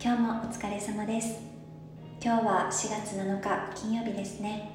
[0.00, 1.40] 今日もお疲れ様です。
[2.22, 4.70] 今日は4月7日金曜日ですね。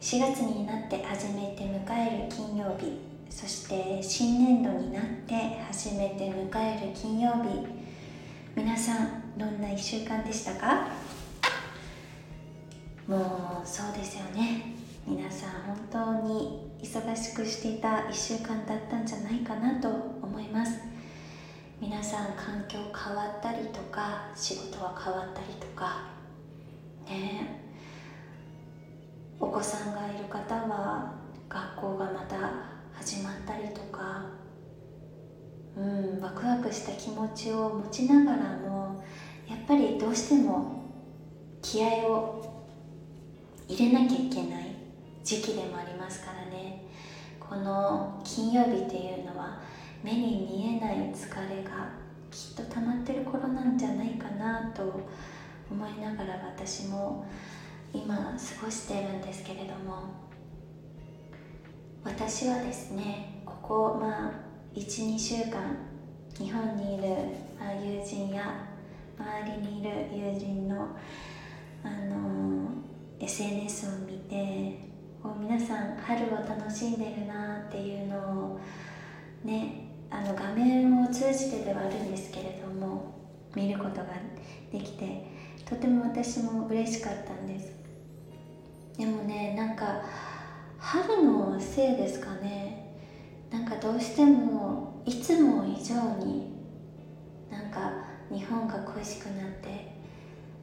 [0.00, 2.98] 4月になって初めて迎える金曜日。
[3.28, 5.34] そして新年度になって
[5.68, 7.66] 初めて迎える金曜日。
[8.56, 10.88] 皆さんどんな1週間でしたか？
[13.06, 14.72] もうそうですよね。
[15.06, 15.50] 皆さん
[15.90, 19.90] 本当に忙しくしていた1週間だったんじゃないかなと
[20.22, 20.80] 思います。
[21.80, 23.51] 皆さん環境変わった
[23.92, 26.08] か仕事は変わったりとか。
[27.06, 27.60] ね。
[29.38, 31.12] お子さんがいる方は
[31.48, 32.36] 学校がまた
[32.92, 34.24] 始まったりとか。
[35.76, 39.02] うんワクワクした気持ちを持ちながらも
[39.48, 40.82] やっぱりどうしても
[41.62, 42.64] 気合を
[43.66, 44.76] 入れなきゃいけない
[45.24, 46.84] 時期でもありますからね。
[47.40, 49.60] この金曜日っていうのは
[50.02, 54.82] 目に見えない疲れがきっと溜まってる頃なんじゃないかなと
[55.70, 57.26] 思いながら私も
[57.92, 60.22] 今過ごしてるんですけれども
[62.04, 64.32] 私はですねここまあ
[64.74, 65.76] 12週間
[66.38, 67.04] 日本にいる
[67.84, 68.66] 友人や
[69.18, 70.96] 周りにいる友人の
[71.84, 72.70] あの
[73.20, 74.78] SNS を見て
[75.22, 78.16] こう皆さん春を楽しんでるなっていうの
[78.54, 78.60] を
[79.44, 83.21] ねあの画面を通じてではあるんですけれども
[83.54, 84.06] 見ることが
[84.70, 85.26] できて
[85.64, 87.72] とても私も嬉しかったんです。
[88.98, 90.02] でもねなんか
[90.78, 92.94] 春のせいですかね。
[93.50, 95.94] なんかどうしてもいつも以上
[96.24, 96.52] に
[97.50, 97.92] なんか
[98.30, 99.92] 日本が恋しくなって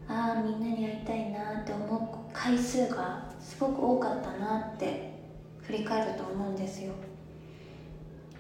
[0.08, 5.14] ああみんなに会いたいなって思う回数がすごく多かったなって
[5.62, 6.94] 振り返ると思うんですよ。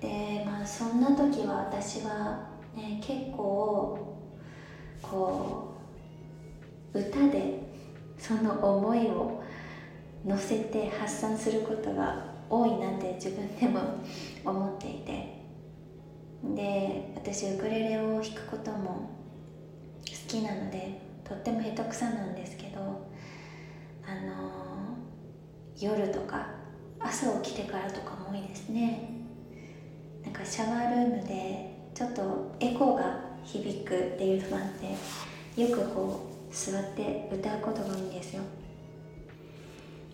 [0.02, 4.09] でまあそんな時は私はね結構
[5.02, 5.76] こ
[6.94, 7.60] う歌で
[8.18, 9.42] その思いを
[10.26, 13.80] 乗せて発散することが多いなって自分でも
[14.46, 15.40] 思っていて。
[16.44, 19.10] で私ウクレレを弾くことも
[20.08, 24.98] 好きなのでとっても下手くそなんですけどあの
[25.78, 26.48] 夜とか
[27.00, 29.12] 朝起きてからとかも多いですね。
[30.24, 38.42] なんかシャワールームでちょっとエコーが響くっていうのもあってよくこう座って歌うことが多いんですよ。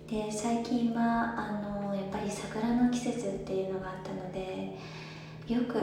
[0.09, 4.77] で最近はあのやっぱり桜の季節っていうのがあったので
[5.47, 5.79] よく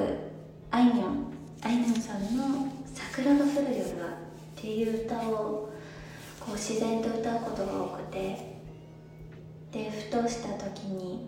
[0.71, 4.11] あいみょんあいみょんさんの「桜が降る夜は」
[4.57, 5.71] っていう歌を
[6.39, 8.61] こう自然と歌うことが多くて
[9.73, 11.27] でふとした時に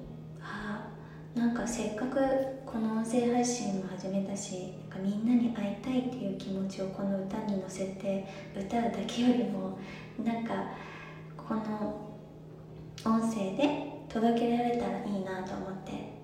[1.34, 2.20] なんかせっかく
[2.64, 9.78] この音声配信も始めたしなんかみんなに会いたいっていう気持ちをこの歌に乗せて歌うだけよりも
[10.22, 10.52] なんか
[11.36, 12.10] この
[13.04, 16.14] 音声で届けられたらいいなと思って。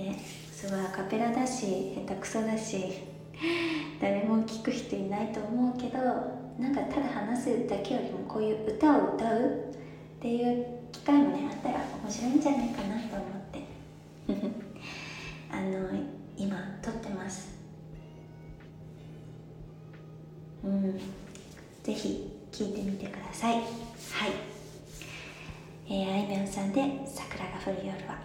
[0.00, 0.18] ね
[0.50, 3.00] すごいアカペラだし下手くそだし
[4.00, 5.98] 誰も聞く人いないと思うけど
[6.58, 9.40] なんかただ話すだけよりもこういう歌を歌う
[10.18, 12.89] っていう機会もねあったら面白いんじゃないかな。
[27.60, 28.18] 分厉害是吧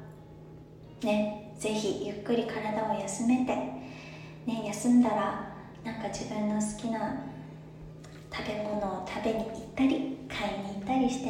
[1.04, 5.54] ねぜひゆっくり体を休めて、ね、休んだら
[5.84, 7.24] なんか自分の好きな
[8.32, 11.30] 食べ物を食べに行ったり買いに行ったりして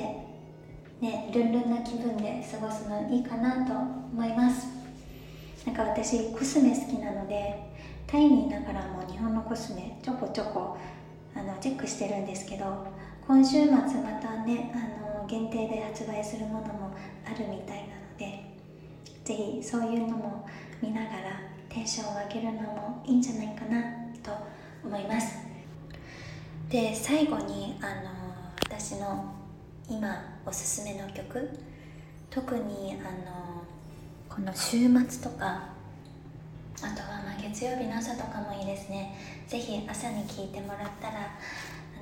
[1.01, 4.67] ねルンルンな気分で過ごすのいいかなと思います。
[5.65, 7.70] なんか私コスメ好きなので
[8.11, 10.77] タイにいながらも日本のコスメちょこちょこ
[11.33, 12.85] あのチェックしてるんですけど
[13.25, 13.79] 今週末ま
[14.21, 16.91] たねあの限定で発売するものも
[17.25, 18.43] あるみたいなので
[19.23, 20.45] 是非そういうのも
[20.81, 23.81] 見ながらテンションを上げるのもいいんじゃないかな
[24.21, 24.31] と
[24.83, 25.37] 思います。
[26.69, 28.11] で最後にあの
[28.65, 29.33] 私の
[29.89, 31.49] 今おすすめの曲。
[32.29, 33.63] 特にあの
[34.29, 35.70] この週末とか
[36.83, 39.15] あとはまあ月曜日の朝とかもいいですね。
[39.47, 41.37] 是非朝に聴いてもらったら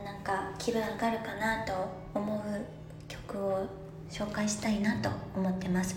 [0.03, 1.73] なんか気分上がるかなと
[2.13, 2.65] 思う
[3.07, 3.67] 曲を
[4.09, 5.95] 紹介したいなと思ってます。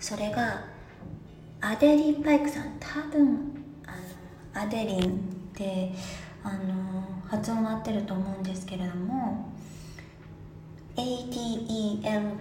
[0.00, 0.64] それが
[1.60, 2.76] アデリン・パイクさん。
[2.80, 3.92] 多分あ
[4.60, 5.12] のアデリンっ
[5.54, 5.92] て
[6.42, 9.52] あの発音は合ってると思うんですけれども
[10.96, 12.38] ADELYN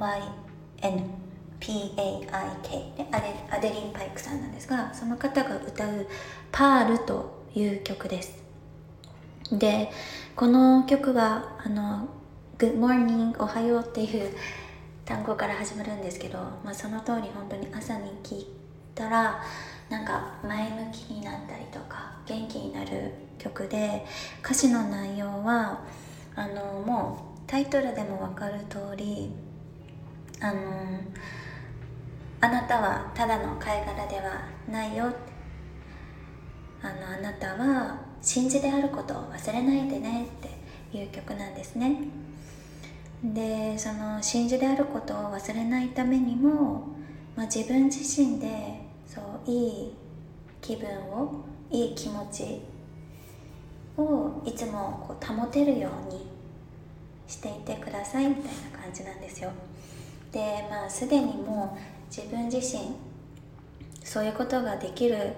[1.60, 6.08] でアデアデリン・パイクさんなんですがその方が歌う
[6.52, 8.44] 「パール」という曲です。
[9.52, 9.92] で
[10.36, 12.08] この曲はあの
[12.58, 14.36] 「Good Morning おはよう」っていう
[15.06, 18.48] 単語から始まるんですけど、まあ、その通り本当に朝に聴い
[18.94, 19.42] たら
[19.90, 24.06] なんか前向きになったりとか元気になる曲で
[24.44, 25.82] 歌詞の内容は
[26.36, 29.32] あのもうタイトルでも分かる通り
[30.42, 30.62] あの
[32.40, 35.12] あなたはただの貝殻ではないよ。
[36.82, 41.98] あのあなたは真珠であることを忘れないでねっていう曲なんですね。
[43.24, 46.88] でその真珠であることを忘れないためにも、
[47.36, 49.94] まあ、自分自身でそういい
[50.62, 52.62] 気分をいい気持ち
[53.98, 56.28] をいつもこう保てるように
[57.28, 59.52] していてくださいみたいな感じなんですよ。
[60.32, 62.96] でまあすでにもう自分自身
[64.04, 65.34] そういうことができる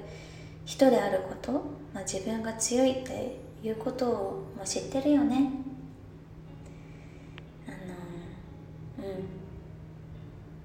[0.66, 1.52] 人であること、
[1.94, 5.52] まあ、自分が強いっていうことをも知ってるよね。
[7.68, 7.72] あ
[9.02, 9.14] のうん。
[9.16, 9.18] っ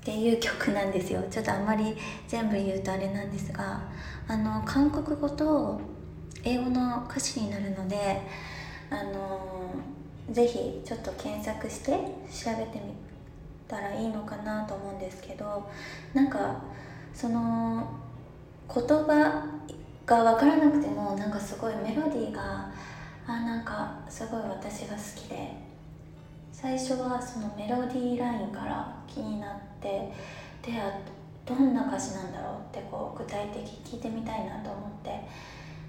[0.05, 1.23] ていう曲なんですよ。
[1.31, 1.97] ちょっとあんまり
[2.29, 3.81] 全部言うとあれなんですが
[4.29, 5.81] あの韓国語と
[6.45, 8.21] 英語の歌詞になるので
[8.91, 9.75] あの
[10.31, 12.95] ぜひちょっと検索して調べてみ
[13.69, 15.69] たらいいのかなと思うんですけど
[16.12, 16.62] なんか
[17.12, 17.88] その
[18.72, 19.46] 言葉
[20.06, 22.70] が分からなくてもなんかすごいメロディーが
[23.26, 25.50] あなんかすごい私が好きで
[26.52, 30.12] 最初はそのメロディーラインから気になって
[30.62, 30.99] では
[31.46, 35.10] どんな歌詞なんだろうってこう具体的聞いてみたいなと思って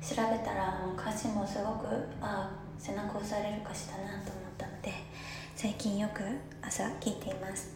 [0.01, 1.87] 調べたら歌詞もすごく
[2.21, 4.91] あ背中押される歌詞だなと思ったので
[5.55, 6.21] 最近よく
[6.61, 7.73] 朝聞いています。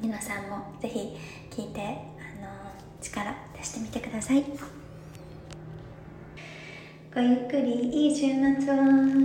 [0.00, 1.14] 皆さんもぜひ
[1.50, 2.48] 聞いてあの
[2.98, 4.42] 力出してみてください。
[7.14, 8.76] ごゆっくりいい週末を。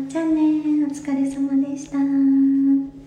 [0.09, 0.41] じゃあね
[0.85, 3.02] お疲れ様でした。